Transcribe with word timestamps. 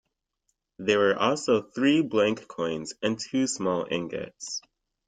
There 0.79 0.97
were 0.97 1.15
also 1.15 1.61
three 1.61 2.01
blank 2.01 2.47
coins 2.47 2.95
and 3.03 3.19
two 3.19 3.45
small 3.45 3.85
ingots. 3.91 4.59